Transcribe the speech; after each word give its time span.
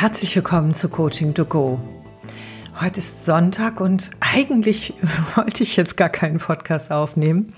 Herzlich 0.00 0.34
willkommen 0.34 0.72
zu 0.72 0.88
Coaching 0.88 1.34
to 1.34 1.44
Go. 1.44 1.78
Heute 2.80 3.00
ist 3.00 3.26
Sonntag 3.26 3.82
und 3.82 4.10
eigentlich 4.20 4.94
wollte 5.36 5.62
ich 5.62 5.76
jetzt 5.76 5.98
gar 5.98 6.08
keinen 6.08 6.38
Podcast 6.38 6.90
aufnehmen. 6.90 7.52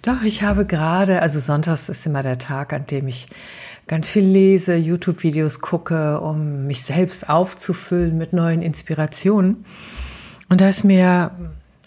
Doch 0.00 0.22
ich 0.22 0.42
habe 0.42 0.64
gerade, 0.64 1.20
also 1.20 1.38
Sonntags 1.38 1.90
ist 1.90 2.06
immer 2.06 2.22
der 2.22 2.38
Tag, 2.38 2.72
an 2.72 2.86
dem 2.86 3.08
ich 3.08 3.28
ganz 3.88 4.08
viel 4.08 4.24
lese, 4.24 4.74
YouTube-Videos 4.74 5.60
gucke, 5.60 6.20
um 6.20 6.66
mich 6.66 6.80
selbst 6.82 7.28
aufzufüllen 7.28 8.16
mit 8.16 8.32
neuen 8.32 8.62
Inspirationen. 8.62 9.66
Und 10.48 10.62
da 10.62 10.68
ist 10.70 10.84
mir 10.84 11.30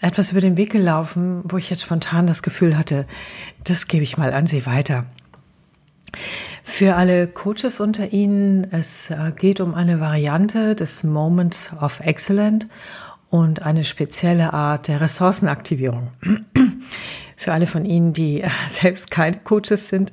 etwas 0.00 0.30
über 0.30 0.40
den 0.40 0.56
Weg 0.56 0.70
gelaufen, 0.70 1.42
wo 1.42 1.56
ich 1.56 1.68
jetzt 1.68 1.82
spontan 1.82 2.28
das 2.28 2.44
Gefühl 2.44 2.78
hatte, 2.78 3.08
das 3.64 3.88
gebe 3.88 4.04
ich 4.04 4.16
mal 4.18 4.34
an 4.34 4.46
Sie 4.46 4.66
weiter. 4.66 5.06
Für 6.76 6.96
alle 6.96 7.28
Coaches 7.28 7.78
unter 7.78 8.12
Ihnen, 8.12 8.66
es 8.72 9.08
äh, 9.10 9.30
geht 9.36 9.60
um 9.60 9.76
eine 9.76 10.00
Variante 10.00 10.74
des 10.74 11.04
Moment 11.04 11.70
of 11.80 12.00
Excellence 12.00 12.66
und 13.30 13.62
eine 13.62 13.84
spezielle 13.84 14.52
Art 14.52 14.88
der 14.88 15.00
Ressourcenaktivierung. 15.00 16.10
Für 17.36 17.52
alle 17.52 17.68
von 17.68 17.84
Ihnen, 17.84 18.12
die 18.12 18.40
äh, 18.40 18.48
selbst 18.68 19.12
keine 19.12 19.38
Coaches 19.38 19.86
sind, 19.86 20.10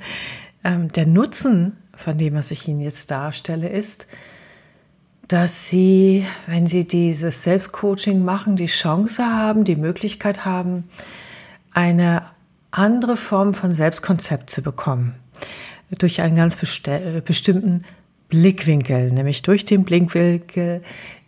ähm, 0.64 0.92
der 0.92 1.08
Nutzen 1.08 1.78
von 1.98 2.20
dem, 2.20 2.36
was 2.36 2.52
ich 2.52 2.68
Ihnen 2.68 2.82
jetzt 2.82 3.10
darstelle, 3.10 3.68
ist, 3.68 4.06
dass 5.28 5.68
Sie, 5.68 6.28
wenn 6.46 6.68
Sie 6.68 6.86
dieses 6.86 7.42
Selbstcoaching 7.42 8.24
machen, 8.24 8.56
die 8.56 8.68
Chance 8.68 9.26
haben, 9.26 9.64
die 9.64 9.78
Möglichkeit 9.78 10.46
haben, 10.46 10.88
eine 11.72 12.22
andere 12.70 13.18
Form 13.18 13.56
von 13.56 13.74
Selbstkonzept 13.74 14.52
zu 14.52 14.62
bekommen 14.62 15.16
durch 15.98 16.22
einen 16.22 16.36
ganz 16.36 16.58
bestimmten 16.58 17.84
Blickwinkel, 18.30 19.12
nämlich 19.12 19.42
durch 19.42 19.66
den 19.66 19.84
Blickwinkel 19.84 20.82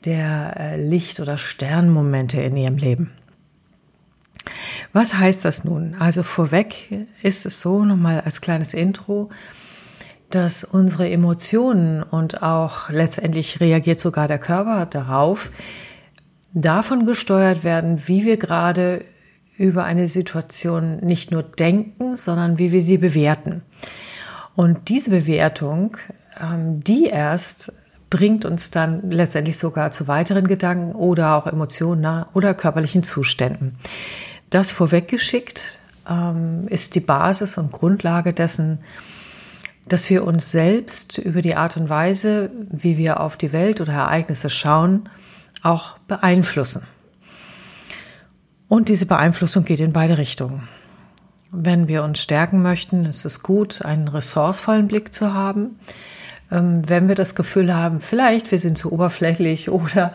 der 0.05 0.55
äh, 0.57 0.81
Licht- 0.81 1.19
oder 1.19 1.37
Sternmomente 1.37 2.41
in 2.41 2.55
ihrem 2.57 2.77
Leben. 2.77 3.11
Was 4.93 5.13
heißt 5.13 5.45
das 5.45 5.63
nun? 5.63 5.95
Also 5.99 6.23
vorweg 6.23 6.75
ist 7.21 7.45
es 7.45 7.61
so, 7.61 7.83
nochmal 7.83 8.21
als 8.21 8.41
kleines 8.41 8.73
Intro, 8.73 9.29
dass 10.29 10.63
unsere 10.63 11.09
Emotionen 11.09 12.03
und 12.03 12.41
auch 12.41 12.89
letztendlich 12.89 13.59
reagiert 13.59 13.99
sogar 13.99 14.27
der 14.27 14.39
Körper 14.39 14.85
darauf, 14.85 15.51
davon 16.53 17.05
gesteuert 17.05 17.63
werden, 17.63 18.07
wie 18.07 18.25
wir 18.25 18.37
gerade 18.37 19.03
über 19.57 19.83
eine 19.83 20.07
Situation 20.07 20.97
nicht 20.97 21.31
nur 21.31 21.43
denken, 21.43 22.15
sondern 22.15 22.57
wie 22.57 22.71
wir 22.71 22.81
sie 22.81 22.97
bewerten. 22.97 23.61
Und 24.55 24.89
diese 24.89 25.09
Bewertung, 25.09 25.97
ähm, 26.41 26.83
die 26.83 27.05
erst 27.05 27.73
bringt 28.09 28.45
uns 28.45 28.69
dann 28.69 29.09
letztendlich 29.09 29.57
sogar 29.57 29.89
zu 29.89 30.07
weiteren 30.07 30.47
Gedanken 30.47 30.93
oder 30.93 31.35
auch 31.35 31.47
Emotionen 31.47 32.25
oder 32.33 32.53
körperlichen 32.53 33.01
Zuständen. 33.01 33.75
Das 34.51 34.71
vorweggeschickt 34.71 35.79
ähm, 36.07 36.67
ist 36.67 36.93
die 36.93 36.99
Basis 36.99 37.57
und 37.57 37.71
Grundlage 37.71 38.33
dessen, 38.33 38.77
dass 39.87 40.09
wir 40.11 40.25
uns 40.25 40.51
selbst 40.51 41.17
über 41.17 41.41
die 41.41 41.55
Art 41.55 41.75
und 41.75 41.89
Weise, 41.89 42.51
wie 42.69 42.97
wir 42.97 43.19
auf 43.19 43.35
die 43.35 43.51
Welt 43.51 43.81
oder 43.81 43.93
Ereignisse 43.93 44.51
schauen, 44.51 45.09
auch 45.63 45.97
beeinflussen. 46.07 46.85
Und 48.67 48.89
diese 48.89 49.07
Beeinflussung 49.07 49.65
geht 49.65 49.79
in 49.79 49.93
beide 49.93 50.17
Richtungen. 50.17 50.67
Wenn 51.55 51.87
wir 51.87 52.03
uns 52.03 52.19
stärken 52.19 52.63
möchten, 52.63 53.05
ist 53.05 53.25
es 53.25 53.43
gut, 53.43 53.83
einen 53.83 54.07
ressourcevollen 54.07 54.87
Blick 54.87 55.13
zu 55.13 55.33
haben. 55.33 55.77
Ähm, 56.51 56.81
wenn 56.89 57.07
wir 57.07 57.15
das 57.15 57.35
Gefühl 57.35 57.73
haben, 57.73 57.99
vielleicht 57.99 58.49
wir 58.49 58.57
sind 58.57 58.77
zu 58.77 58.91
oberflächlich 58.91 59.69
oder 59.69 60.13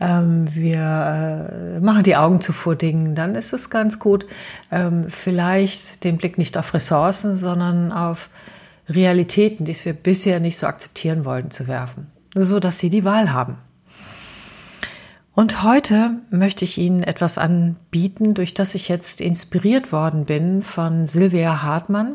ähm, 0.00 0.46
wir 0.54 1.50
äh, 1.76 1.80
machen 1.80 2.04
die 2.04 2.14
Augen 2.16 2.40
zu 2.40 2.52
vor 2.52 2.76
Dingen, 2.76 3.16
dann 3.16 3.34
ist 3.34 3.52
es 3.52 3.68
ganz 3.68 3.98
gut, 3.98 4.26
ähm, 4.70 5.06
vielleicht 5.08 6.04
den 6.04 6.18
Blick 6.18 6.38
nicht 6.38 6.56
auf 6.56 6.72
Ressourcen, 6.72 7.34
sondern 7.34 7.90
auf 7.90 8.30
Realitäten, 8.88 9.64
die 9.64 9.74
wir 9.84 9.92
bisher 9.92 10.38
nicht 10.38 10.56
so 10.56 10.68
akzeptieren 10.68 11.24
wollten, 11.24 11.50
zu 11.50 11.66
werfen, 11.66 12.06
so 12.36 12.60
dass 12.60 12.78
sie 12.78 12.90
die 12.90 13.04
Wahl 13.04 13.32
haben. 13.32 13.58
Und 15.36 15.62
heute 15.62 16.16
möchte 16.30 16.64
ich 16.64 16.78
Ihnen 16.78 17.02
etwas 17.02 17.36
anbieten, 17.36 18.32
durch 18.32 18.54
das 18.54 18.74
ich 18.74 18.88
jetzt 18.88 19.20
inspiriert 19.20 19.92
worden 19.92 20.24
bin 20.24 20.62
von 20.62 21.06
Sylvia 21.06 21.62
Hartmann. 21.62 22.14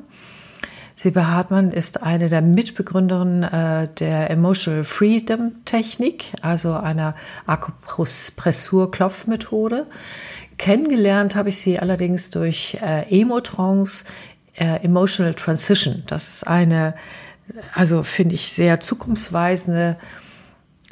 Silvia 0.95 1.27
Hartmann 1.27 1.69
ist 1.69 2.01
eine 2.01 2.29
der 2.29 2.41
Mitbegründerinnen 2.41 3.43
äh, 3.43 3.89
der 3.99 4.31
Emotional 4.31 4.83
Freedom 4.83 5.51
Technik, 5.65 6.33
also 6.41 6.73
einer 6.73 7.13
Akupressur-Klopfmethode. 7.45 9.85
Kennengelernt 10.57 11.35
habe 11.35 11.49
ich 11.49 11.57
sie 11.57 11.77
allerdings 11.77 12.31
durch 12.31 12.79
äh, 12.81 13.21
Emotrance 13.21 14.05
äh, 14.55 14.83
Emotional 14.83 15.35
Transition. 15.35 16.01
Das 16.07 16.27
ist 16.27 16.47
eine, 16.47 16.95
also 17.75 18.01
finde 18.01 18.33
ich, 18.33 18.51
sehr 18.51 18.79
zukunftsweisende 18.79 19.97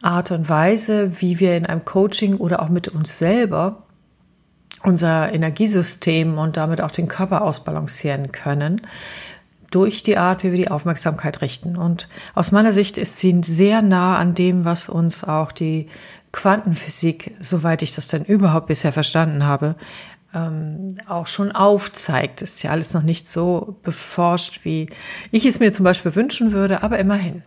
Art 0.01 0.31
und 0.31 0.49
Weise, 0.49 1.21
wie 1.21 1.39
wir 1.39 1.57
in 1.57 1.65
einem 1.65 1.85
Coaching 1.85 2.37
oder 2.37 2.61
auch 2.61 2.69
mit 2.69 2.87
uns 2.87 3.17
selber 3.17 3.83
unser 4.83 5.33
Energiesystem 5.33 6.37
und 6.37 6.57
damit 6.57 6.81
auch 6.81 6.91
den 6.91 7.07
Körper 7.07 7.41
ausbalancieren 7.41 8.31
können 8.31 8.81
durch 9.71 10.03
die 10.03 10.17
Art, 10.17 10.43
wie 10.43 10.51
wir 10.51 10.57
die 10.57 10.71
Aufmerksamkeit 10.71 11.41
richten. 11.41 11.75
Und 11.75 12.07
aus 12.33 12.51
meiner 12.51 12.71
Sicht 12.71 12.97
ist 12.97 13.17
sie 13.19 13.41
sehr 13.43 13.81
nah 13.81 14.17
an 14.17 14.33
dem, 14.33 14.65
was 14.65 14.89
uns 14.89 15.23
auch 15.23 15.51
die 15.51 15.87
Quantenphysik, 16.31 17.35
soweit 17.39 17.81
ich 17.81 17.93
das 17.93 18.07
denn 18.07 18.23
überhaupt 18.23 18.67
bisher 18.67 18.93
verstanden 18.93 19.45
habe, 19.45 19.75
ähm, 20.33 20.95
auch 21.07 21.27
schon 21.27 21.51
aufzeigt. 21.51 22.41
Ist 22.41 22.63
ja 22.63 22.71
alles 22.71 22.93
noch 22.93 23.03
nicht 23.03 23.27
so 23.27 23.77
beforscht, 23.83 24.63
wie 24.63 24.89
ich 25.31 25.45
es 25.45 25.59
mir 25.59 25.71
zum 25.71 25.83
Beispiel 25.83 26.15
wünschen 26.15 26.51
würde, 26.51 26.83
aber 26.83 26.99
immerhin. 26.99 27.43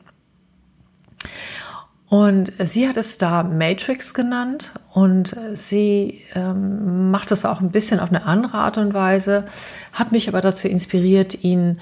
Und 2.13 2.53
sie 2.59 2.87
hat 2.87 2.99
es 2.99 3.17
da 3.17 3.43
Matrix 3.43 4.13
genannt 4.13 4.75
und 4.93 5.35
sie 5.55 6.21
ähm, 6.35 7.11
macht 7.11 7.33
es 7.33 7.47
auch 7.47 7.63
ein 7.63 7.71
bisschen 7.71 8.01
auf 8.01 8.11
eine 8.11 8.27
andere 8.27 8.59
Art 8.59 8.77
und 8.77 8.93
Weise, 8.93 9.47
hat 9.95 10.13
mich 10.13 10.29
aber 10.29 10.43
dazu 10.43 10.69
inspiriert, 10.69 11.43
ihn 11.43 11.81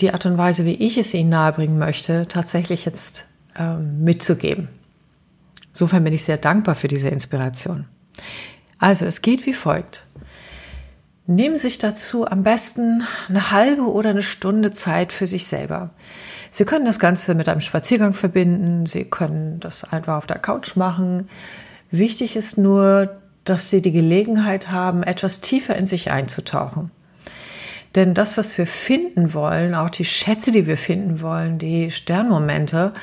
die 0.00 0.14
Art 0.14 0.24
und 0.24 0.38
Weise, 0.38 0.64
wie 0.64 0.76
ich 0.76 0.96
es 0.96 1.12
ihnen 1.12 1.28
nahebringen 1.28 1.76
möchte, 1.78 2.26
tatsächlich 2.26 2.86
jetzt 2.86 3.26
ähm, 3.54 4.02
mitzugeben. 4.02 4.68
Insofern 5.74 6.04
bin 6.04 6.14
ich 6.14 6.24
sehr 6.24 6.38
dankbar 6.38 6.74
für 6.74 6.88
diese 6.88 7.10
Inspiration. 7.10 7.84
Also 8.78 9.04
es 9.04 9.20
geht 9.20 9.44
wie 9.44 9.52
folgt. 9.52 10.06
Nehmen 11.26 11.58
Sie 11.58 11.64
sich 11.64 11.76
dazu 11.76 12.26
am 12.26 12.44
besten 12.44 13.02
eine 13.28 13.50
halbe 13.50 13.82
oder 13.82 14.08
eine 14.08 14.22
Stunde 14.22 14.72
Zeit 14.72 15.12
für 15.12 15.26
sich 15.26 15.46
selber. 15.46 15.90
Sie 16.56 16.64
können 16.64 16.86
das 16.86 16.98
Ganze 16.98 17.34
mit 17.34 17.50
einem 17.50 17.60
Spaziergang 17.60 18.14
verbinden. 18.14 18.86
Sie 18.86 19.04
können 19.04 19.60
das 19.60 19.84
einfach 19.84 20.16
auf 20.16 20.26
der 20.26 20.38
Couch 20.38 20.74
machen. 20.74 21.28
Wichtig 21.90 22.34
ist 22.34 22.56
nur, 22.56 23.14
dass 23.44 23.68
Sie 23.68 23.82
die 23.82 23.92
Gelegenheit 23.92 24.70
haben, 24.70 25.02
etwas 25.02 25.42
tiefer 25.42 25.76
in 25.76 25.86
sich 25.86 26.10
einzutauchen. 26.10 26.90
Denn 27.94 28.14
das, 28.14 28.38
was 28.38 28.56
wir 28.56 28.66
finden 28.66 29.34
wollen, 29.34 29.74
auch 29.74 29.90
die 29.90 30.06
Schätze, 30.06 30.50
die 30.50 30.66
wir 30.66 30.78
finden 30.78 31.20
wollen, 31.20 31.58
die 31.58 31.90
Sternmomente, 31.90 32.94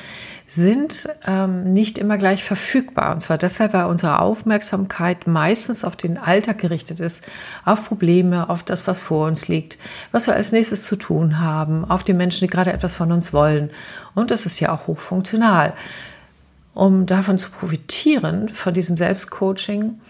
sind 0.46 1.08
ähm, 1.26 1.64
nicht 1.64 1.96
immer 1.96 2.18
gleich 2.18 2.44
verfügbar. 2.44 3.14
Und 3.14 3.22
zwar 3.22 3.38
deshalb, 3.38 3.72
weil 3.72 3.86
unsere 3.86 4.20
Aufmerksamkeit 4.20 5.26
meistens 5.26 5.84
auf 5.84 5.96
den 5.96 6.18
Alltag 6.18 6.58
gerichtet 6.58 7.00
ist, 7.00 7.24
auf 7.64 7.86
Probleme, 7.86 8.50
auf 8.50 8.62
das, 8.62 8.86
was 8.86 9.00
vor 9.00 9.26
uns 9.26 9.48
liegt, 9.48 9.78
was 10.12 10.26
wir 10.26 10.34
als 10.34 10.52
nächstes 10.52 10.82
zu 10.82 10.96
tun 10.96 11.40
haben, 11.40 11.84
auf 11.84 12.02
die 12.02 12.12
Menschen, 12.12 12.46
die 12.46 12.52
gerade 12.52 12.72
etwas 12.72 12.94
von 12.94 13.10
uns 13.10 13.32
wollen. 13.32 13.70
Und 14.14 14.30
das 14.30 14.44
ist 14.44 14.60
ja 14.60 14.72
auch 14.72 14.86
hochfunktional. 14.86 15.72
Um 16.74 17.06
davon 17.06 17.38
zu 17.38 17.50
profitieren, 17.50 18.48
von 18.48 18.74
diesem 18.74 18.96
Selbstcoaching 18.96 20.00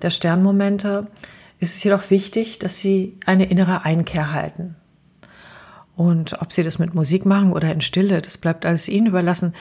der 0.00 0.10
Sternmomente, 0.10 1.08
ist 1.58 1.76
es 1.76 1.84
jedoch 1.84 2.10
wichtig, 2.10 2.58
dass 2.58 2.78
Sie 2.78 3.18
eine 3.26 3.44
innere 3.44 3.84
Einkehr 3.84 4.32
halten. 4.32 4.74
Und 5.96 6.40
ob 6.40 6.52
sie 6.52 6.62
das 6.62 6.78
mit 6.78 6.94
Musik 6.94 7.26
machen 7.26 7.52
oder 7.52 7.72
in 7.72 7.80
Stille, 7.80 8.22
das 8.22 8.38
bleibt 8.38 8.64
alles 8.64 8.88
ihnen 8.88 9.06
überlassen. 9.06 9.54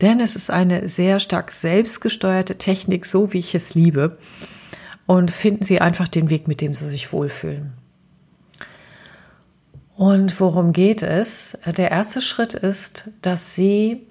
Denn 0.00 0.20
es 0.20 0.36
ist 0.36 0.50
eine 0.50 0.88
sehr 0.88 1.20
stark 1.20 1.50
selbstgesteuerte 1.52 2.56
Technik, 2.58 3.06
so 3.06 3.32
wie 3.32 3.38
ich 3.38 3.54
es 3.54 3.74
liebe. 3.74 4.18
Und 5.06 5.30
finden 5.30 5.64
Sie 5.64 5.80
einfach 5.80 6.08
den 6.08 6.30
Weg, 6.30 6.48
mit 6.48 6.60
dem 6.60 6.74
Sie 6.74 6.88
sich 6.88 7.12
wohlfühlen. 7.12 7.72
Und 9.94 10.40
worum 10.40 10.72
geht 10.72 11.02
es? 11.02 11.58
Der 11.76 11.90
erste 11.90 12.20
Schritt 12.20 12.54
ist, 12.54 13.10
dass 13.20 13.54
Sie 13.54 14.06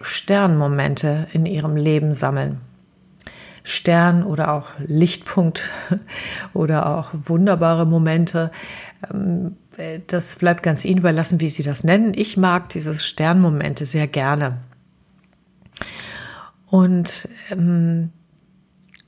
Sternmomente 0.00 1.26
in 1.32 1.46
Ihrem 1.46 1.76
Leben 1.76 2.14
sammeln. 2.14 2.60
Stern 3.70 4.22
oder 4.22 4.52
auch 4.52 4.68
Lichtpunkt 4.86 5.72
oder 6.54 6.86
auch 6.98 7.10
wunderbare 7.12 7.86
Momente. 7.86 8.50
Ähm, 9.12 9.56
das 10.08 10.36
bleibt 10.36 10.62
ganz 10.62 10.84
Ihnen 10.84 10.98
überlassen, 10.98 11.40
wie 11.40 11.48
Sie 11.48 11.62
das 11.62 11.84
nennen. 11.84 12.12
Ich 12.14 12.36
mag 12.36 12.68
diese 12.68 12.98
Sternmomente 12.98 13.86
sehr 13.86 14.06
gerne. 14.06 14.58
Und 16.66 17.28
ähm, 17.50 18.10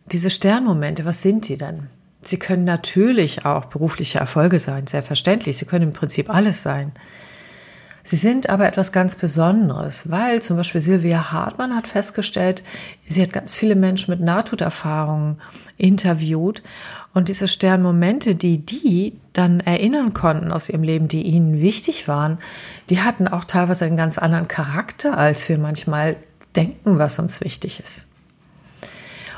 diese 0.06 0.31
Sternmomente, 0.31 1.05
was 1.05 1.23
sind 1.23 1.49
die 1.49 1.56
denn? 1.56 1.88
Sie 2.23 2.38
können 2.38 2.64
natürlich 2.64 3.44
auch 3.44 3.67
berufliche 3.67 4.19
Erfolge 4.19 4.59
sein, 4.59 4.87
selbstverständlich. 4.87 5.56
Sie 5.56 5.67
können 5.67 5.88
im 5.88 5.93
Prinzip 5.93 6.31
alles 6.31 6.62
sein. 6.62 6.93
Sie 8.04 8.16
sind 8.16 8.50
aber 8.50 8.66
etwas 8.66 8.90
ganz 8.90 9.14
Besonderes, 9.14 10.10
weil 10.10 10.43
zum 10.43 10.56
Beispiel 10.56 10.81
Silvia 10.81 11.31
Hartmann 11.31 11.76
hat 11.76 11.87
festgestellt, 11.87 12.64
sie 13.08 13.22
hat 13.22 13.32
ganz 13.32 13.54
viele 13.54 13.76
Menschen 13.76 14.10
mit 14.10 14.20
Nahtoderfahrungen 14.20 15.40
interviewt 15.76 16.62
und 17.14 17.28
diese 17.28 17.46
Sternmomente, 17.46 18.34
die 18.34 18.58
die 18.58 19.19
dann 19.32 19.60
erinnern 19.60 20.14
konnten 20.14 20.50
aus 20.50 20.69
ihrem 20.69 20.82
Leben, 20.82 21.08
die 21.08 21.22
ihnen 21.22 21.60
wichtig 21.60 22.08
waren, 22.08 22.38
die 22.90 23.00
hatten 23.00 23.28
auch 23.28 23.44
teilweise 23.44 23.84
einen 23.84 23.96
ganz 23.96 24.19
anderen 24.19 24.49
Charakter, 24.49 25.16
als 25.16 25.49
wir 25.49 25.58
manchmal 25.58 26.16
denken, 26.56 26.99
was 26.99 27.19
uns 27.19 27.40
wichtig 27.40 27.81
ist. 27.81 28.08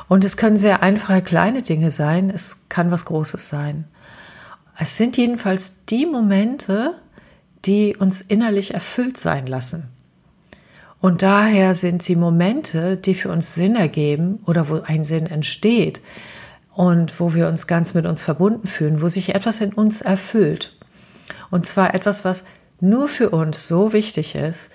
Und 0.08 0.24
es 0.24 0.36
können 0.36 0.56
sehr 0.56 0.82
einfache 0.82 1.22
kleine 1.22 1.62
Dinge 1.62 1.90
sein, 1.90 2.30
es 2.30 2.58
kann 2.68 2.90
was 2.90 3.04
Großes 3.04 3.48
sein. 3.48 3.84
Es 4.78 4.96
sind 4.96 5.16
jedenfalls 5.16 5.84
die 5.86 6.06
Momente, 6.06 6.94
die 7.66 7.96
uns 7.96 8.20
innerlich 8.20 8.74
erfüllt 8.74 9.18
sein 9.18 9.46
lassen. 9.46 9.88
Und 11.00 11.22
daher 11.22 11.74
sind 11.74 12.02
sie 12.02 12.16
Momente, 12.16 12.96
die 12.96 13.14
für 13.14 13.30
uns 13.30 13.54
Sinn 13.54 13.76
ergeben 13.76 14.40
oder 14.46 14.68
wo 14.70 14.80
ein 14.80 15.04
Sinn 15.04 15.26
entsteht 15.26 16.00
und 16.72 17.20
wo 17.20 17.34
wir 17.34 17.48
uns 17.48 17.66
ganz 17.66 17.94
mit 17.94 18.06
uns 18.06 18.22
verbunden 18.22 18.66
fühlen, 18.66 19.02
wo 19.02 19.08
sich 19.08 19.34
etwas 19.34 19.60
in 19.60 19.72
uns 19.72 20.00
erfüllt. 20.00 20.76
Und 21.50 21.66
zwar 21.66 21.94
etwas, 21.94 22.24
was 22.24 22.44
nur 22.80 23.08
für 23.08 23.30
uns 23.30 23.68
so 23.68 23.92
wichtig 23.92 24.34
ist, 24.34 24.70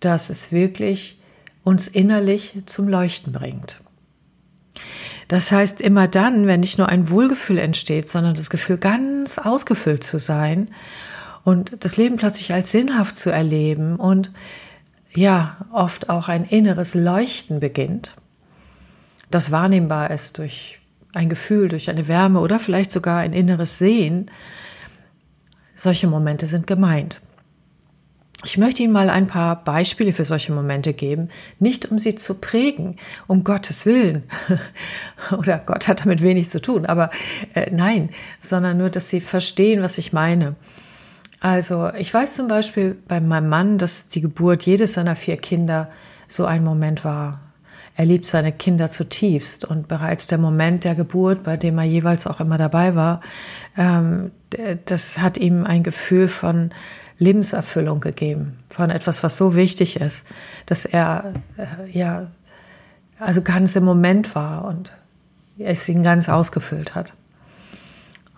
dass 0.00 0.30
es 0.30 0.50
wirklich 0.50 1.20
uns 1.62 1.88
innerlich 1.88 2.62
zum 2.66 2.88
Leuchten 2.88 3.32
bringt. 3.32 3.80
Das 5.28 5.50
heißt, 5.50 5.80
immer 5.80 6.06
dann, 6.06 6.46
wenn 6.46 6.60
nicht 6.60 6.78
nur 6.78 6.88
ein 6.88 7.10
Wohlgefühl 7.10 7.58
entsteht, 7.58 8.08
sondern 8.08 8.34
das 8.34 8.50
Gefühl, 8.50 8.78
ganz 8.78 9.38
ausgefüllt 9.38 10.04
zu 10.04 10.18
sein 10.18 10.70
und 11.46 11.84
das 11.84 11.96
Leben 11.96 12.16
plötzlich 12.16 12.52
als 12.52 12.72
sinnhaft 12.72 13.16
zu 13.16 13.30
erleben 13.30 13.94
und 13.96 14.32
ja, 15.14 15.58
oft 15.72 16.10
auch 16.10 16.28
ein 16.28 16.44
inneres 16.44 16.96
Leuchten 16.96 17.60
beginnt, 17.60 18.16
das 19.30 19.52
wahrnehmbar 19.52 20.10
ist 20.10 20.38
durch 20.38 20.80
ein 21.12 21.28
Gefühl, 21.28 21.68
durch 21.68 21.88
eine 21.88 22.08
Wärme 22.08 22.40
oder 22.40 22.58
vielleicht 22.58 22.90
sogar 22.90 23.20
ein 23.20 23.32
inneres 23.32 23.78
Sehen. 23.78 24.28
Solche 25.76 26.08
Momente 26.08 26.48
sind 26.48 26.66
gemeint. 26.66 27.20
Ich 28.44 28.58
möchte 28.58 28.82
Ihnen 28.82 28.92
mal 28.92 29.08
ein 29.08 29.28
paar 29.28 29.62
Beispiele 29.62 30.12
für 30.12 30.24
solche 30.24 30.52
Momente 30.52 30.94
geben, 30.94 31.28
nicht 31.60 31.86
um 31.86 32.00
sie 32.00 32.16
zu 32.16 32.34
prägen, 32.34 32.96
um 33.28 33.44
Gottes 33.44 33.86
Willen. 33.86 34.24
Oder 35.38 35.58
Gott 35.64 35.86
hat 35.86 36.00
damit 36.00 36.22
wenig 36.22 36.50
zu 36.50 36.60
tun, 36.60 36.86
aber 36.86 37.10
äh, 37.54 37.70
nein, 37.70 38.10
sondern 38.40 38.78
nur, 38.78 38.90
dass 38.90 39.10
Sie 39.10 39.20
verstehen, 39.20 39.80
was 39.80 39.96
ich 39.98 40.12
meine. 40.12 40.56
Also 41.40 41.90
ich 41.92 42.12
weiß 42.12 42.34
zum 42.34 42.48
Beispiel 42.48 42.96
bei 43.06 43.20
meinem 43.20 43.48
Mann, 43.48 43.78
dass 43.78 44.08
die 44.08 44.20
Geburt 44.20 44.64
jedes 44.64 44.94
seiner 44.94 45.16
vier 45.16 45.36
Kinder 45.36 45.90
so 46.26 46.44
ein 46.44 46.64
Moment 46.64 47.04
war. 47.04 47.40
Er 47.94 48.04
liebt 48.04 48.26
seine 48.26 48.52
Kinder 48.52 48.90
zutiefst 48.90 49.64
und 49.64 49.88
bereits 49.88 50.26
der 50.26 50.38
Moment 50.38 50.84
der 50.84 50.94
Geburt, 50.94 51.44
bei 51.44 51.56
dem 51.56 51.78
er 51.78 51.84
jeweils 51.84 52.26
auch 52.26 52.40
immer 52.40 52.58
dabei 52.58 52.94
war, 52.94 53.22
ähm, 53.76 54.32
das 54.84 55.18
hat 55.18 55.38
ihm 55.38 55.64
ein 55.64 55.82
Gefühl 55.82 56.28
von 56.28 56.70
Lebenserfüllung 57.18 58.00
gegeben, 58.00 58.58
von 58.68 58.90
etwas, 58.90 59.22
was 59.22 59.38
so 59.38 59.56
wichtig 59.56 59.98
ist, 59.98 60.26
dass 60.66 60.84
er 60.84 61.32
äh, 61.56 61.90
ja 61.90 62.26
also 63.18 63.40
ganz 63.40 63.74
im 63.76 63.84
Moment 63.84 64.34
war 64.34 64.66
und 64.66 64.92
es 65.58 65.88
ihn 65.88 66.02
ganz 66.02 66.28
ausgefüllt 66.28 66.94
hat. 66.94 67.14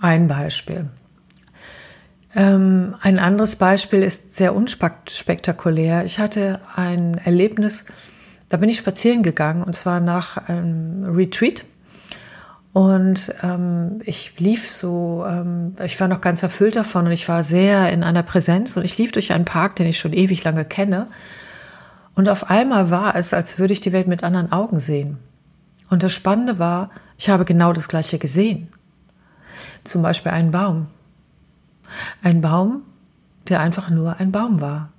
Ein 0.00 0.28
Beispiel. 0.28 0.88
Ähm, 2.38 2.94
ein 3.00 3.18
anderes 3.18 3.56
Beispiel 3.56 4.00
ist 4.04 4.32
sehr 4.32 4.54
unspektakulär. 4.54 6.04
Ich 6.04 6.20
hatte 6.20 6.60
ein 6.76 7.14
Erlebnis, 7.18 7.84
da 8.48 8.58
bin 8.58 8.68
ich 8.68 8.76
spazieren 8.76 9.24
gegangen 9.24 9.64
und 9.64 9.74
zwar 9.74 9.98
nach 9.98 10.36
einem 10.48 11.16
Retreat. 11.16 11.64
Und 12.72 13.34
ähm, 13.42 14.02
ich 14.04 14.38
lief 14.38 14.70
so, 14.70 15.24
ähm, 15.28 15.74
ich 15.84 15.98
war 15.98 16.06
noch 16.06 16.20
ganz 16.20 16.44
erfüllt 16.44 16.76
davon 16.76 17.06
und 17.06 17.12
ich 17.12 17.28
war 17.28 17.42
sehr 17.42 17.92
in 17.92 18.04
einer 18.04 18.22
Präsenz 18.22 18.76
und 18.76 18.84
ich 18.84 18.96
lief 18.98 19.10
durch 19.10 19.32
einen 19.32 19.44
Park, 19.44 19.74
den 19.74 19.88
ich 19.88 19.98
schon 19.98 20.12
ewig 20.12 20.44
lange 20.44 20.64
kenne. 20.64 21.08
Und 22.14 22.28
auf 22.28 22.50
einmal 22.50 22.88
war 22.88 23.16
es, 23.16 23.34
als 23.34 23.58
würde 23.58 23.72
ich 23.72 23.80
die 23.80 23.92
Welt 23.92 24.06
mit 24.06 24.22
anderen 24.22 24.52
Augen 24.52 24.78
sehen. 24.78 25.18
Und 25.90 26.04
das 26.04 26.12
Spannende 26.12 26.60
war, 26.60 26.90
ich 27.18 27.30
habe 27.30 27.44
genau 27.44 27.72
das 27.72 27.88
Gleiche 27.88 28.20
gesehen. 28.20 28.68
Zum 29.82 30.02
Beispiel 30.02 30.30
einen 30.30 30.52
Baum. 30.52 30.86
Ein 32.22 32.40
Baum, 32.40 32.82
der 33.48 33.60
einfach 33.60 33.90
nur 33.90 34.18
ein 34.18 34.32
Baum 34.32 34.60
war. 34.60 34.92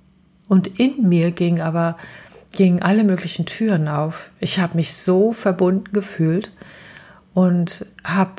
Und 0.48 0.66
in 0.80 1.08
mir 1.08 1.30
ging 1.30 1.60
aber 1.60 1.96
gingen 2.52 2.82
alle 2.82 3.04
möglichen 3.04 3.46
Türen 3.46 3.88
auf. 3.88 4.30
Ich 4.40 4.58
habe 4.58 4.76
mich 4.76 4.94
so 4.94 5.32
verbunden 5.32 5.92
gefühlt 5.92 6.50
und 7.34 7.86
habe 8.02 8.32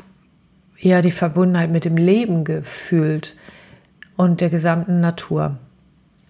ja 0.78 1.00
die 1.00 1.10
Verbundenheit 1.10 1.70
mit 1.70 1.84
dem 1.84 1.96
Leben 1.96 2.44
gefühlt 2.44 3.36
und 4.16 4.40
der 4.40 4.50
gesamten 4.50 5.00
Natur. 5.00 5.56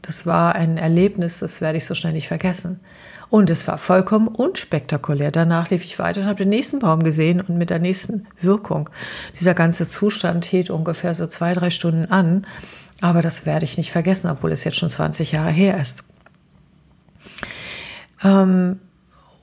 Das 0.02 0.26
war 0.26 0.54
ein 0.56 0.76
Erlebnis, 0.76 1.38
das 1.38 1.60
werde 1.60 1.78
ich 1.78 1.84
so 1.84 1.94
schnell 1.94 2.12
nicht 2.12 2.28
vergessen. 2.28 2.80
Und 3.30 3.48
es 3.48 3.66
war 3.66 3.78
vollkommen 3.78 4.28
unspektakulär. 4.28 5.30
Danach 5.30 5.70
lief 5.70 5.84
ich 5.84 5.98
weiter 5.98 6.20
und 6.20 6.26
habe 6.26 6.36
den 6.36 6.50
nächsten 6.50 6.80
Baum 6.80 7.02
gesehen 7.02 7.40
und 7.40 7.56
mit 7.56 7.70
der 7.70 7.78
nächsten 7.78 8.26
Wirkung. 8.40 8.90
Dieser 9.40 9.54
ganze 9.54 9.84
Zustand 9.84 10.44
hielt 10.44 10.68
ungefähr 10.68 11.14
so 11.14 11.26
zwei, 11.26 11.54
drei 11.54 11.70
Stunden 11.70 12.10
an. 12.10 12.46
Aber 13.00 13.22
das 13.22 13.46
werde 13.46 13.64
ich 13.64 13.78
nicht 13.78 13.90
vergessen, 13.90 14.28
obwohl 14.28 14.52
es 14.52 14.64
jetzt 14.64 14.76
schon 14.76 14.90
20 14.90 15.32
Jahre 15.32 15.50
her 15.50 15.80
ist. 15.80 16.04
Ähm, 18.22 18.80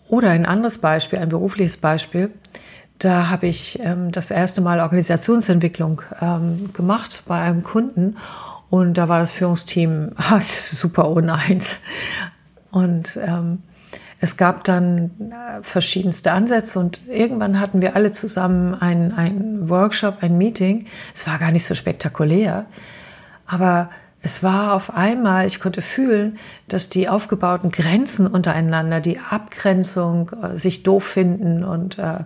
oder 0.08 0.30
ein 0.30 0.46
anderes 0.46 0.78
Beispiel, 0.78 1.20
ein 1.20 1.30
berufliches 1.30 1.78
Beispiel. 1.78 2.32
Da 3.00 3.30
habe 3.30 3.48
ich 3.48 3.80
ähm, 3.82 4.12
das 4.12 4.30
erste 4.30 4.62
Mal 4.62 4.82
Organisationsentwicklung 4.82 6.01
ähm, 6.22 6.74
gemacht 6.74 7.24
bei 7.28 7.39
einem 7.39 7.63
Kunden 7.63 8.18
und 8.70 8.98
da 8.98 9.10
war 9.10 9.20
das 9.20 9.32
Führungsteam 9.32 10.12
ah, 10.16 10.42
super 10.42 11.10
uneins. 11.10 11.80
Und 12.72 13.18
ähm, 13.22 13.64
es 14.22 14.38
gab 14.38 14.64
dann 14.66 15.32
äh, 15.32 15.64
verschiedenste 15.64 16.32
Ansätze 16.32 16.80
und 16.80 17.00
irgendwann 17.08 17.60
hatten 17.60 17.82
wir 17.82 17.96
alle 17.96 18.12
zusammen 18.12 18.76
einen, 18.76 19.14
einen 19.14 19.70
Workshop, 19.70 20.18
ein 20.22 20.38
Meeting. 20.38 20.86
Es 21.14 21.26
war 21.26 21.40
gar 21.40 21.52
nicht 21.52 21.66
so 21.66 21.74
spektakulär, 21.74 22.66
aber 23.48 23.90
es 24.22 24.44
war 24.44 24.74
auf 24.74 24.94
einmal, 24.94 25.48
ich 25.48 25.62
konnte 25.62 25.82
fühlen, 25.82 26.38
dass 26.68 26.90
die 26.90 27.08
aufgebauten 27.08 27.72
Grenzen 27.72 28.28
untereinander, 28.28 29.00
die 29.00 29.20
Abgrenzung, 29.20 30.32
äh, 30.44 30.58
sich 30.58 30.84
doof 30.84 31.06
finden 31.06 31.64
und 31.64 31.98
äh, 31.98 32.20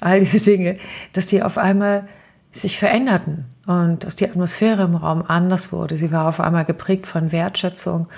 all 0.00 0.18
diese 0.18 0.40
Dinge, 0.40 0.78
dass 1.12 1.26
die 1.26 1.42
auf 1.42 1.56
einmal 1.56 2.08
sich 2.50 2.78
veränderten 2.78 3.44
und 3.68 4.04
dass 4.04 4.16
die 4.16 4.24
Atmosphäre 4.24 4.84
im 4.84 4.96
Raum 4.96 5.22
anders 5.28 5.72
wurde. 5.72 5.98
Sie 5.98 6.10
war 6.10 6.26
auf 6.26 6.40
einmal 6.40 6.64
geprägt 6.64 7.06
von 7.06 7.32
Wertschätzung, 7.32 8.08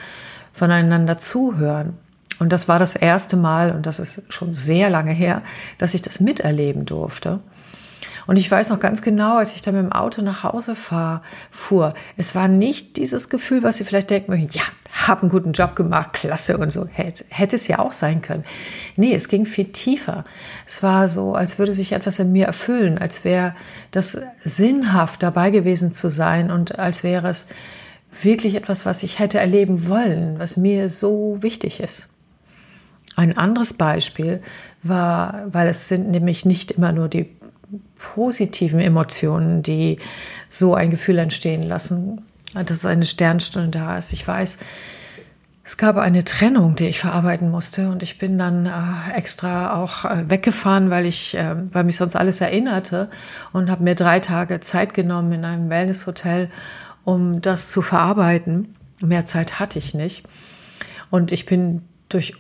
voneinander 0.53 1.19
zuhören. 1.19 1.99
Und 2.39 2.53
das 2.53 2.69
war 2.69 2.79
das 2.79 2.95
erste 2.95 3.37
Mal, 3.37 3.73
und 3.73 3.85
das 3.85 3.99
ist 3.99 4.33
schon 4.33 4.53
sehr 4.53 4.89
lange 4.91 5.11
her, 5.11 5.43
dass 5.77 5.95
ich 5.95 6.03
das 6.03 6.21
miterleben 6.21 6.87
durfte. 6.87 7.41
Und 8.29 8.37
ich 8.37 8.49
weiß 8.49 8.71
noch 8.71 8.79
ganz 8.79 9.03
genau, 9.03 9.39
als 9.39 9.57
ich 9.57 9.63
dann 9.63 9.75
mit 9.75 9.83
dem 9.83 9.93
Auto 9.93 10.23
nach 10.23 10.45
Hause 10.45 10.77
fahr, 10.77 11.23
fuhr, 11.51 11.95
es 12.17 12.37
war 12.37 12.47
nicht 12.47 12.97
dieses 12.97 13.29
Gefühl, 13.29 13.65
was 13.65 13.79
Sie 13.79 13.85
vielleicht 13.85 14.11
denken 14.11 14.31
möchten, 14.31 14.57
ja, 14.57 14.63
hab 14.93 15.23
einen 15.23 15.31
guten 15.31 15.53
Job 15.53 15.77
gemacht, 15.77 16.13
klasse 16.13 16.59
und 16.59 16.73
so. 16.73 16.87
Hätte, 16.87 17.25
hätte 17.29 17.57
es 17.57 17.69
ja 17.69 17.79
auch 17.79 17.93
sein 17.93 18.23
können. 18.23 18.45
Nee, 18.97 19.15
es 19.15 19.29
ging 19.29 19.47
viel 19.47 19.67
tiefer. 19.67 20.25
Es 20.67 20.83
war 20.83 21.09
so, 21.09 21.35
als 21.35 21.59
würde 21.59 21.75
sich 21.75 21.93
etwas 21.93 22.19
in 22.19 22.33
mir 22.33 22.47
erfüllen, 22.47 22.99
als 22.99 23.25
wäre 23.25 23.55
das 23.91 24.19
sinnhaft 24.45 25.23
dabei 25.23 25.51
gewesen 25.51 25.93
zu 25.93 26.11
sein 26.11 26.51
und 26.51 26.79
als 26.79 27.05
wäre 27.05 27.29
es 27.29 27.47
wirklich 28.23 28.57
etwas, 28.57 28.87
was 28.87 29.03
ich 29.03 29.19
hätte 29.19 29.39
erleben 29.39 29.89
wollen, 29.89 30.39
was 30.39 30.57
mir 30.57 30.91
so 30.91 31.39
wichtig 31.41 31.81
ist. 31.81 32.09
Ein 33.17 33.37
anderes 33.37 33.75
Beispiel 33.75 34.43
war, 34.83 35.47
weil 35.53 35.69
es 35.69 35.89
sind 35.89 36.11
nämlich 36.11 36.45
nicht 36.45 36.73
immer 36.73 36.93
nur 36.93 37.09
die 37.09 37.29
positiven 37.99 38.81
Emotionen, 38.81 39.63
die 39.63 39.99
so 40.49 40.75
ein 40.75 40.91
Gefühl 40.91 41.19
entstehen 41.19 41.63
lassen, 41.63 42.23
dass 42.55 42.85
eine 42.85 43.05
Sternstunde 43.05 43.71
da 43.71 43.99
ist. 43.99 44.13
Ich 44.13 44.27
weiß, 44.27 44.59
es 45.63 45.77
gab 45.77 45.99
eine 45.99 46.25
Trennung, 46.25 46.75
die 46.75 46.87
ich 46.87 46.99
verarbeiten 46.99 47.51
musste 47.51 47.91
und 47.91 48.03
ich 48.03 48.19
bin 48.19 48.39
dann 48.39 48.67
äh, 48.67 49.17
extra 49.17 49.81
auch 49.81 50.05
äh, 50.05 50.29
weggefahren, 50.29 50.91
weil 50.91 51.07
ich, 51.07 51.37
äh, 51.37 51.55
weil 51.73 51.85
mich 51.85 51.97
sonst 51.97 52.17
alles 52.17 52.41
erinnerte 52.41 53.11
und 53.53 53.71
habe 53.71 53.85
mir 53.85 53.95
drei 53.95 54.21
Tage 54.21 54.61
Zeit 54.61 54.95
genommen 54.95 55.33
in 55.33 55.45
einem 55.45 55.71
Wellnesshotel, 55.71 56.51
um 57.05 57.41
das 57.41 57.71
zu 57.71 57.83
verarbeiten. 57.83 58.75
Mehr 59.01 59.27
Zeit 59.27 59.61
hatte 59.61 59.79
ich 59.79 59.95
nicht 59.95 60.25
und 61.11 61.31
ich 61.31 61.47
bin 61.47 61.83
durch 62.09 62.35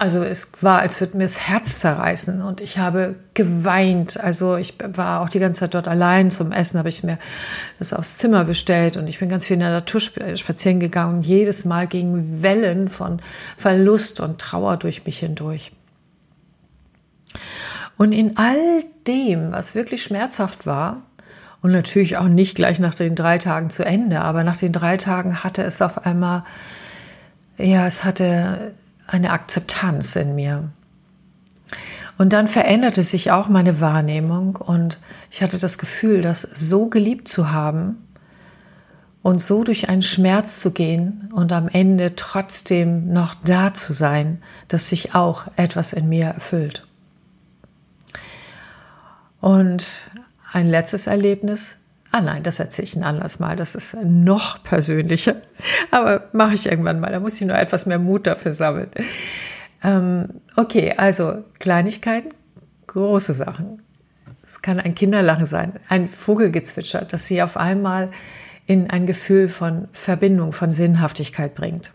also 0.00 0.22
es 0.22 0.50
war, 0.62 0.78
als 0.78 0.98
würde 0.98 1.18
mir 1.18 1.24
das 1.24 1.46
Herz 1.46 1.80
zerreißen 1.80 2.40
und 2.40 2.62
ich 2.62 2.78
habe 2.78 3.16
geweint. 3.34 4.18
Also 4.18 4.56
ich 4.56 4.74
war 4.94 5.20
auch 5.20 5.28
die 5.28 5.38
ganze 5.38 5.60
Zeit 5.60 5.74
dort 5.74 5.88
allein. 5.88 6.30
Zum 6.30 6.52
Essen 6.52 6.78
habe 6.78 6.88
ich 6.88 7.04
mir 7.04 7.18
das 7.78 7.92
aufs 7.92 8.16
Zimmer 8.16 8.44
bestellt 8.44 8.96
und 8.96 9.08
ich 9.08 9.18
bin 9.18 9.28
ganz 9.28 9.44
viel 9.44 9.54
in 9.54 9.60
der 9.60 9.72
Natur 9.72 10.00
spazieren 10.00 10.80
gegangen 10.80 11.16
und 11.18 11.26
jedes 11.26 11.66
Mal 11.66 11.86
gingen 11.86 12.42
Wellen 12.42 12.88
von 12.88 13.20
Verlust 13.58 14.20
und 14.20 14.40
Trauer 14.40 14.78
durch 14.78 15.04
mich 15.04 15.18
hindurch. 15.18 15.70
Und 17.98 18.12
in 18.12 18.38
all 18.38 18.84
dem, 19.06 19.52
was 19.52 19.74
wirklich 19.74 20.02
schmerzhaft 20.02 20.64
war, 20.64 21.02
und 21.60 21.72
natürlich 21.72 22.16
auch 22.16 22.28
nicht 22.28 22.54
gleich 22.54 22.80
nach 22.80 22.94
den 22.94 23.14
drei 23.14 23.36
Tagen 23.36 23.68
zu 23.68 23.84
Ende, 23.84 24.22
aber 24.22 24.44
nach 24.44 24.56
den 24.56 24.72
drei 24.72 24.96
Tagen 24.96 25.44
hatte 25.44 25.62
es 25.62 25.82
auf 25.82 26.06
einmal, 26.06 26.44
ja, 27.58 27.86
es 27.86 28.02
hatte 28.02 28.72
eine 29.12 29.30
Akzeptanz 29.30 30.16
in 30.16 30.34
mir. 30.34 30.70
Und 32.18 32.32
dann 32.32 32.48
veränderte 32.48 33.02
sich 33.02 33.30
auch 33.30 33.48
meine 33.48 33.80
Wahrnehmung 33.80 34.56
und 34.56 34.98
ich 35.30 35.42
hatte 35.42 35.58
das 35.58 35.78
Gefühl, 35.78 36.20
das 36.20 36.42
so 36.42 36.86
geliebt 36.86 37.28
zu 37.28 37.50
haben 37.50 37.96
und 39.22 39.40
so 39.40 39.64
durch 39.64 39.88
einen 39.88 40.02
Schmerz 40.02 40.60
zu 40.60 40.72
gehen 40.72 41.30
und 41.32 41.52
am 41.52 41.68
Ende 41.68 42.16
trotzdem 42.16 43.12
noch 43.12 43.34
da 43.34 43.72
zu 43.72 43.92
sein, 43.92 44.42
dass 44.68 44.88
sich 44.90 45.14
auch 45.14 45.46
etwas 45.56 45.92
in 45.92 46.08
mir 46.08 46.26
erfüllt. 46.26 46.86
Und 49.40 50.10
ein 50.52 50.68
letztes 50.68 51.06
Erlebnis. 51.06 51.78
Ah 52.12 52.20
nein, 52.20 52.42
das 52.42 52.58
erzähle 52.58 52.86
ich 52.86 52.96
ein 52.96 53.04
anderes 53.04 53.38
Mal. 53.38 53.56
Das 53.56 53.74
ist 53.74 53.96
noch 54.02 54.62
persönlicher. 54.64 55.36
Aber 55.90 56.28
mache 56.32 56.54
ich 56.54 56.66
irgendwann 56.66 57.00
mal. 57.00 57.12
Da 57.12 57.20
muss 57.20 57.40
ich 57.40 57.46
nur 57.46 57.56
etwas 57.56 57.86
mehr 57.86 57.98
Mut 57.98 58.26
dafür 58.26 58.52
sammeln. 58.52 58.90
Ähm, 59.82 60.40
okay, 60.56 60.94
also 60.96 61.44
Kleinigkeiten, 61.58 62.30
große 62.88 63.32
Sachen. 63.32 63.82
Es 64.44 64.62
kann 64.62 64.80
ein 64.80 64.96
Kinderlachen 64.96 65.46
sein, 65.46 65.74
ein 65.88 66.08
Vogelgezwitscher, 66.08 67.02
das 67.02 67.26
sie 67.26 67.40
auf 67.40 67.56
einmal 67.56 68.10
in 68.66 68.90
ein 68.90 69.06
Gefühl 69.06 69.46
von 69.46 69.88
Verbindung, 69.92 70.52
von 70.52 70.72
Sinnhaftigkeit 70.72 71.54
bringt. 71.54 71.92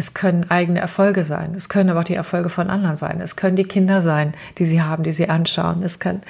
Es 0.00 0.14
können 0.14 0.50
eigene 0.50 0.80
Erfolge 0.80 1.24
sein. 1.24 1.52
Es 1.54 1.68
können 1.68 1.90
aber 1.90 2.00
auch 2.00 2.04
die 2.04 2.14
Erfolge 2.14 2.48
von 2.48 2.70
anderen 2.70 2.96
sein. 2.96 3.20
Es 3.20 3.36
können 3.36 3.54
die 3.54 3.64
Kinder 3.64 4.00
sein, 4.00 4.32
die 4.56 4.64
sie 4.64 4.80
haben, 4.80 5.02
die 5.02 5.12
sie 5.12 5.28
anschauen. 5.28 5.82
Es 5.82 5.98
kann 5.98 6.22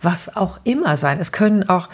was 0.00 0.34
auch 0.34 0.58
immer 0.64 0.96
sein. 0.96 1.20
Es 1.20 1.30
können 1.30 1.68
auch, 1.68 1.88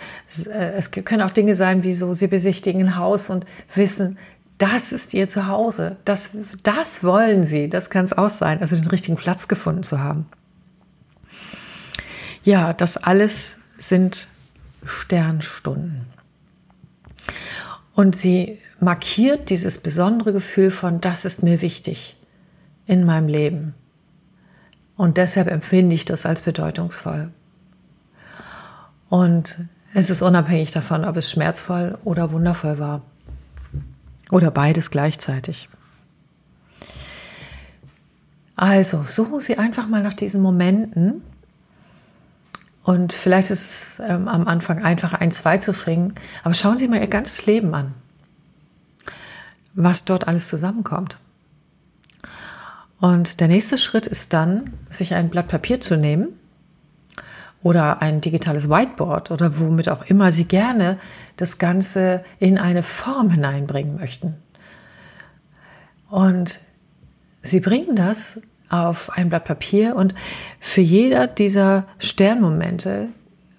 äh, 0.46 0.72
es 0.72 0.90
können 0.90 1.20
auch 1.20 1.30
Dinge 1.30 1.54
sein, 1.54 1.84
wie 1.84 1.92
so, 1.92 2.14
sie 2.14 2.28
besichtigen 2.28 2.80
ein 2.80 2.96
Haus 2.96 3.28
und 3.28 3.44
wissen, 3.74 4.16
das 4.56 4.90
ist 4.90 5.12
ihr 5.12 5.28
Zuhause. 5.28 5.98
Das, 6.06 6.30
das 6.62 7.04
wollen 7.04 7.44
sie. 7.44 7.68
Das 7.68 7.90
kann 7.90 8.06
es 8.06 8.16
auch 8.16 8.30
sein. 8.30 8.62
Also 8.62 8.74
den 8.74 8.86
richtigen 8.86 9.18
Platz 9.18 9.48
gefunden 9.48 9.82
zu 9.82 10.00
haben. 10.00 10.24
Ja, 12.42 12.72
das 12.72 12.96
alles 12.96 13.58
sind 13.76 14.28
Sternstunden. 14.82 16.06
Und 17.94 18.16
sie 18.16 18.60
markiert 18.80 19.50
dieses 19.50 19.78
besondere 19.78 20.32
Gefühl 20.32 20.70
von, 20.70 21.00
das 21.00 21.24
ist 21.24 21.42
mir 21.42 21.60
wichtig 21.60 22.16
in 22.86 23.04
meinem 23.04 23.28
Leben. 23.28 23.74
Und 24.96 25.16
deshalb 25.16 25.48
empfinde 25.48 25.94
ich 25.94 26.04
das 26.04 26.26
als 26.26 26.42
bedeutungsvoll. 26.42 27.30
Und 29.08 29.58
es 29.94 30.10
ist 30.10 30.22
unabhängig 30.22 30.70
davon, 30.70 31.04
ob 31.04 31.16
es 31.16 31.30
schmerzvoll 31.30 31.98
oder 32.04 32.32
wundervoll 32.32 32.78
war. 32.78 33.02
Oder 34.30 34.50
beides 34.50 34.90
gleichzeitig. 34.90 35.68
Also 38.56 39.04
suchen 39.04 39.40
Sie 39.40 39.56
einfach 39.56 39.88
mal 39.88 40.02
nach 40.02 40.14
diesen 40.14 40.42
Momenten. 40.42 41.22
Und 42.82 43.12
vielleicht 43.12 43.50
ist 43.50 43.60
es 43.60 44.00
ähm, 44.00 44.28
am 44.28 44.48
Anfang 44.48 44.82
einfach 44.82 45.14
ein, 45.14 45.30
zwei 45.30 45.58
zu 45.58 45.72
bringen. 45.72 46.14
Aber 46.42 46.54
schauen 46.54 46.76
Sie 46.76 46.88
mal 46.88 47.00
Ihr 47.00 47.06
ganzes 47.06 47.46
Leben 47.46 47.74
an 47.74 47.94
was 49.78 50.04
dort 50.04 50.26
alles 50.26 50.48
zusammenkommt. 50.48 51.18
Und 53.00 53.40
der 53.40 53.46
nächste 53.46 53.78
Schritt 53.78 54.08
ist 54.08 54.32
dann, 54.32 54.72
sich 54.90 55.14
ein 55.14 55.30
Blatt 55.30 55.46
Papier 55.46 55.80
zu 55.80 55.96
nehmen 55.96 56.30
oder 57.62 58.02
ein 58.02 58.20
digitales 58.20 58.68
Whiteboard 58.68 59.30
oder 59.30 59.58
womit 59.58 59.88
auch 59.88 60.04
immer 60.06 60.32
Sie 60.32 60.46
gerne 60.46 60.98
das 61.36 61.58
Ganze 61.58 62.24
in 62.40 62.58
eine 62.58 62.82
Form 62.82 63.30
hineinbringen 63.30 63.96
möchten. 63.96 64.34
Und 66.10 66.60
Sie 67.42 67.60
bringen 67.60 67.94
das 67.94 68.40
auf 68.68 69.16
ein 69.16 69.28
Blatt 69.28 69.44
Papier 69.44 69.94
und 69.94 70.14
für 70.58 70.80
jeder 70.80 71.28
dieser 71.28 71.86
Sternmomente 71.98 73.10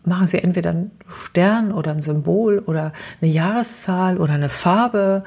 machen 0.03 0.27
Sie 0.27 0.39
entweder 0.43 0.71
einen 0.71 0.91
Stern 1.07 1.71
oder 1.71 1.91
ein 1.91 2.01
Symbol 2.01 2.59
oder 2.59 2.91
eine 3.21 3.31
Jahreszahl 3.31 4.17
oder 4.17 4.33
eine 4.33 4.49
Farbe 4.49 5.23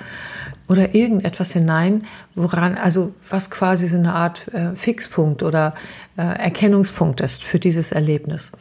oder 0.73 0.95
irgendetwas 0.95 1.53
hinein, 1.53 2.07
woran, 2.35 2.77
also 2.77 3.15
was 3.29 3.51
quasi 3.51 3.87
so 3.87 3.97
eine 3.97 4.15
Art 4.15 4.49
äh, 4.55 4.75
Fixpunkt 4.75 5.43
oder 5.43 5.75
äh, 6.17 6.23
Erkennungspunkt 6.23 7.21
ist 7.21 7.45
für 7.45 7.59
dieses 7.59 7.93
Erlebnis. 7.93 8.53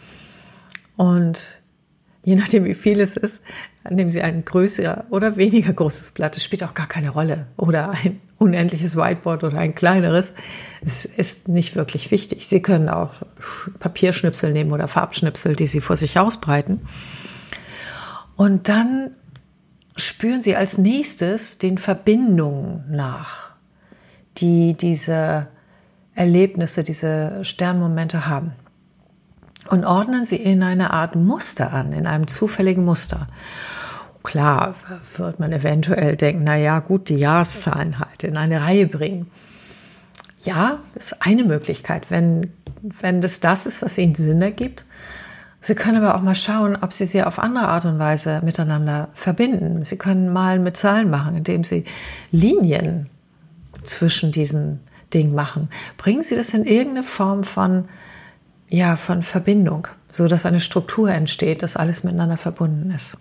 Und 0.98 1.62
je 2.24 2.36
nachdem, 2.36 2.66
wie 2.66 2.74
viel 2.74 3.00
es 3.00 3.16
ist, 3.16 3.42
nehmen 3.90 4.10
Sie 4.10 4.22
ein 4.22 4.44
größer 4.44 5.06
oder 5.10 5.38
weniger 5.38 5.72
großes 5.72 6.12
Blatt. 6.12 6.36
Es 6.36 6.44
spielt 6.44 6.64
auch 6.64 6.74
gar 6.74 6.88
keine 6.88 7.12
Rolle. 7.12 7.48
Oder 7.56 7.92
ein 7.92 8.20
unendliches 8.38 8.98
Whiteboard 8.98 9.46
oder 9.46 9.58
ein 9.58 9.74
kleineres. 9.74 10.34
Es 10.84 11.06
ist 11.06 11.48
nicht 11.48 11.76
wirklich 11.76 12.12
wichtig. 12.12 12.46
Sie 12.46 12.62
können 12.62 12.90
auch 12.90 13.14
Papierschnipsel 13.80 14.52
nehmen 14.52 14.74
oder 14.74 14.88
Farbschnipsel, 14.90 15.56
die 15.56 15.68
Sie 15.68 15.82
vor 15.82 15.96
sich 15.96 16.20
ausbreiten. 16.20 16.82
Und 18.36 18.68
dann 18.68 19.12
spüren 20.06 20.42
Sie 20.42 20.56
als 20.56 20.78
nächstes 20.78 21.58
den 21.58 21.78
Verbindungen 21.78 22.86
nach, 22.90 23.52
die 24.38 24.76
diese 24.76 25.48
Erlebnisse, 26.16 26.84
diese 26.84 27.44
Sternmomente 27.44 28.28
haben. 28.28 28.54
Und 29.70 29.86
ordnen 29.86 30.26
sie 30.26 30.38
in 30.38 30.64
eine 30.64 30.92
Art 30.92 31.16
Muster 31.16 31.72
an, 31.72 31.94
in 31.94 32.08
einem 32.08 32.28
zufälligen 32.28 32.84
Muster. 32.84 33.28
Klar 34.24 34.76
wird 35.16 35.40
man 35.40 35.52
eventuell 35.52 36.16
denken, 36.16 36.44
na 36.44 36.56
ja, 36.58 36.80
gut, 36.80 37.10
die 37.10 37.16
Jahreszahlen 37.16 38.00
halt 38.00 38.24
in 38.24 38.38
eine 38.38 38.62
Reihe 38.62 38.88
bringen. 38.88 39.28
Ja, 40.42 40.80
ist 40.96 41.26
eine 41.26 41.44
Möglichkeit, 41.44 42.10
wenn, 42.10 42.52
wenn 42.82 43.22
das 43.22 43.40
das 43.40 43.66
ist, 43.66 43.82
was 43.82 43.98
ihnen 43.98 44.16
Sinn 44.16 44.42
ergibt. 44.42 44.86
Sie 45.64 45.76
können 45.76 46.04
aber 46.04 46.16
auch 46.16 46.24
mal 46.24 46.36
schauen, 46.36 46.76
ob 46.82 46.92
Sie 46.92 47.06
sie 47.06 47.24
auf 47.24 47.38
andere 47.38 47.68
Art 47.68 47.86
und 47.86 48.00
Weise 48.00 48.42
miteinander 48.44 49.10
verbinden. 49.14 49.84
Sie 49.84 49.96
können 49.96 50.34
Malen 50.34 50.64
mit 50.64 50.76
Zahlen 50.76 51.10
machen, 51.12 51.36
indem 51.36 51.64
Sie 51.64 51.86
Linien 52.32 53.10
zwischen 53.84 54.32
diesen 54.32 54.80
Dingen 55.14 55.36
machen. 55.36 55.70
Bringen 55.98 56.24
Sie 56.24 56.36
das 56.36 56.54
in 56.56 56.66
irgendeine 56.66 57.04
Form 57.04 57.44
von, 57.44 57.86
ja, 58.70 58.96
von 58.96 59.22
Verbindung, 59.22 59.88
so 60.10 60.28
dass 60.28 60.48
eine 60.48 60.60
Struktur 60.60 61.12
entsteht, 61.12 61.62
dass 61.62 61.78
alles 61.78 62.04
miteinander 62.04 62.38
verbunden 62.38 62.90
ist. 62.90 63.18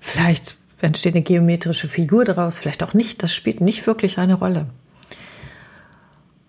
Vielleicht 0.00 0.56
entsteht 0.80 1.14
eine 1.14 1.22
geometrische 1.22 1.88
Figur 1.88 2.24
daraus, 2.24 2.58
vielleicht 2.58 2.82
auch 2.82 2.94
nicht. 2.94 3.22
Das 3.22 3.34
spielt 3.34 3.60
nicht 3.60 3.86
wirklich 3.86 4.18
eine 4.18 4.34
Rolle. 4.34 4.66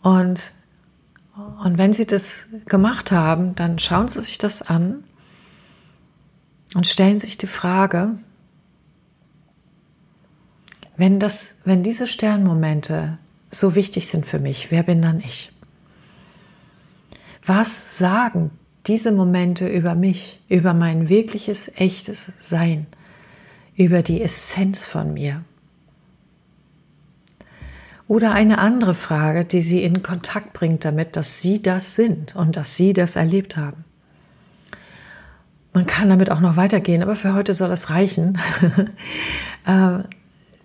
Und 0.01 0.51
und 1.36 1.77
wenn 1.77 1.94
Sie 1.94 2.06
das 2.06 2.46
gemacht 2.65 3.12
haben, 3.12 3.56
dann 3.56 3.80
schauen 3.80 4.08
Sie 4.08 4.22
sich 4.22 4.38
das 4.38 4.62
an 4.62 5.04
und 6.74 6.88
stellen 6.88 7.20
sich 7.20 7.38
die 7.38 7.48
Frage, 7.48 8.18
wenn, 10.98 11.20
das, 11.20 11.56
wenn 11.65 11.84
diese 11.84 12.08
Sternmomente 12.08 13.18
so 13.51 13.75
wichtig 13.75 14.08
sind 14.08 14.25
für 14.25 14.39
mich, 14.39 14.72
wer 14.72 14.84
bin 14.84 15.01
dann 15.01 15.20
ich? 15.20 15.51
Was 17.46 17.98
sagen 17.98 18.51
diese 18.88 19.12
Momente 19.12 19.68
über 19.68 19.96
mich, 19.96 20.42
über 20.48 20.74
mein 20.74 21.10
wirkliches, 21.10 21.72
echtes 21.75 22.32
Sein, 22.39 22.88
über 23.75 24.04
die 24.04 24.22
Essenz 24.22 24.86
von 24.86 25.13
mir? 25.13 25.44
Oder 28.07 28.33
eine 28.33 28.59
andere 28.59 28.93
Frage, 28.93 29.45
die 29.45 29.62
Sie 29.62 29.83
in 29.83 30.03
Kontakt 30.03 30.53
bringt 30.53 30.85
damit, 30.85 31.15
dass 31.15 31.41
Sie 31.41 31.62
das 31.62 31.95
sind 31.95 32.35
und 32.35 32.55
dass 32.55 32.75
Sie 32.75 32.93
das 32.93 33.15
erlebt 33.15 33.57
haben. 33.57 33.83
Man 35.74 35.88
kann 35.88 36.09
damit 36.09 36.31
auch 36.31 36.39
noch 36.39 36.55
weitergehen, 36.55 37.01
aber 37.01 37.15
für 37.15 37.33
heute 37.33 37.53
soll 37.53 37.71
es 37.71 37.89
reichen, 37.89 38.38
äh, 39.65 40.00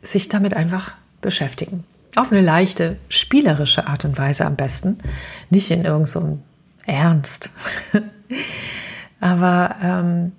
sich 0.02 0.28
damit 0.28 0.54
einfach 0.54 0.94
beschäftigen. 1.20 1.84
Auf 2.14 2.30
eine 2.30 2.42
leichte, 2.42 2.96
spielerische 3.08 3.86
Art 3.86 4.04
und 4.04 4.18
Weise 4.18 4.44
am 4.44 4.56
besten, 4.56 4.98
nicht 5.48 5.70
in 5.70 5.84
irgendeinem 5.84 6.06
so 6.06 6.38
Ernst. 6.84 7.50
aber, 9.20 9.76
ähm, 9.82 10.32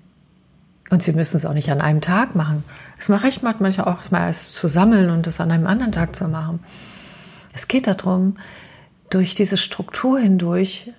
und 0.89 1.01
Sie 1.01 1.13
müssen 1.13 1.37
es 1.37 1.45
auch 1.45 1.53
nicht 1.53 1.71
an 1.71 1.81
einem 1.81 2.01
Tag 2.01 2.35
machen. 2.35 2.63
Es 2.99 3.09
reicht 3.09 3.41
manchmal 3.41 3.71
auch, 3.87 3.99
es 3.99 4.11
mal 4.11 4.27
erst 4.27 4.53
zu 4.53 4.67
sammeln 4.67 5.09
und 5.09 5.25
es 5.25 5.41
an 5.41 5.51
einem 5.51 5.65
anderen 5.65 5.91
Tag 5.91 6.15
zu 6.15 6.27
machen. 6.27 6.59
Es 7.53 7.67
geht 7.67 7.87
darum, 7.87 8.37
durch 9.09 9.33
diese 9.33 9.57
Struktur 9.57 10.19
hindurch 10.19 10.91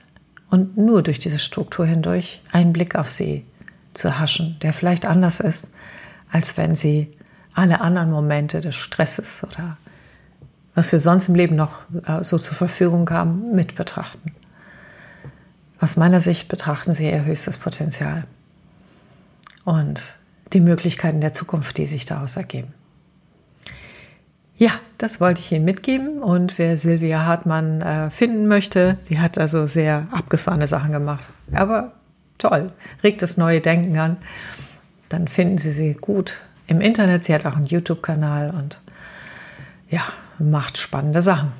und 0.51 0.77
nur 0.77 1.03
durch 1.03 1.19
diese 1.19 1.39
Struktur 1.39 1.87
hindurch 1.87 2.43
einen 2.53 2.73
Blick 2.73 2.95
auf 2.95 3.11
sie 3.11 3.45
zu 3.95 4.09
erhaschen, 4.09 4.59
der 4.63 4.73
vielleicht 4.73 5.07
anders 5.07 5.41
ist, 5.41 5.69
als 6.31 6.57
wenn 6.57 6.77
sie 6.77 7.17
alle 7.55 7.81
anderen 7.81 8.11
Momente 8.11 8.61
des 8.61 8.75
Stresses 8.75 9.45
oder 9.45 9.77
was 10.75 10.91
wir 10.93 10.99
sonst 10.99 11.29
im 11.29 11.35
Leben 11.35 11.57
noch 11.57 11.81
äh, 12.07 12.23
so 12.23 12.39
zur 12.39 12.57
Verfügung 12.57 13.09
haben, 13.11 13.55
mit 13.55 13.75
betrachten. 13.75 14.33
Aus 15.81 15.97
meiner 15.97 16.21
Sicht 16.21 16.49
betrachten 16.49 16.95
sie 16.95 17.11
ihr 17.11 17.25
höchstes 17.25 17.59
Potenzial 17.59 18.25
und 19.65 20.15
die 20.53 20.61
Möglichkeiten 20.61 21.21
der 21.21 21.33
Zukunft, 21.33 21.77
die 21.79 21.87
sich 21.87 22.05
daraus 22.05 22.37
ergeben. 22.37 22.73
Ja, 24.63 24.71
das 24.97 25.21
wollte 25.21 25.41
ich 25.41 25.51
Ihnen 25.51 25.65
mitgeben. 25.65 26.23
Und 26.23 26.57
wer 26.57 26.77
Silvia 26.77 27.25
Hartmann 27.27 27.81
äh, 27.83 28.11
finden 28.11 28.47
möchte, 28.47 28.97
die 29.09 29.19
hat 29.19 29.37
also 29.37 29.67
sehr 29.67 30.07
abgefahrene 30.13 30.69
Sachen 30.69 30.93
gemacht. 30.93 31.27
Aber 31.53 31.95
toll, 32.39 32.71
regt 33.03 33.23
das 33.23 33.37
neue 33.37 33.61
Denken 33.61 33.99
an. 33.99 34.19
Dann 35.09 35.27
finden 35.27 35.59
Sie 35.59 35.73
sie 35.73 35.95
gut 35.95 36.43
im 36.69 36.81
Internet. 36.81 37.25
Sie 37.25 37.35
hat 37.35 37.45
auch 37.45 37.57
einen 37.57 37.65
YouTube-Kanal 37.65 38.55
und 38.57 38.81
ja, 39.91 40.03
macht 40.39 40.79
spannende 40.79 41.23
Sachen. 41.23 41.51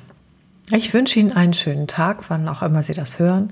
Ich 0.71 0.93
wünsche 0.93 1.19
Ihnen 1.19 1.33
einen 1.33 1.51
schönen 1.51 1.87
Tag, 1.87 2.29
wann 2.29 2.47
auch 2.47 2.61
immer 2.63 2.83
Sie 2.83 2.93
das 2.93 3.19
hören. 3.19 3.51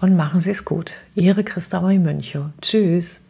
Und 0.00 0.16
machen 0.16 0.40
Sie 0.40 0.50
es 0.50 0.64
gut. 0.64 0.94
Ihre 1.14 1.44
Christa 1.44 1.80
Münchow. 1.80 2.46
Tschüss. 2.60 3.27